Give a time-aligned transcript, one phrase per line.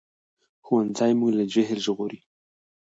[0.65, 2.19] ښوونځی موږ له جهل ژغوري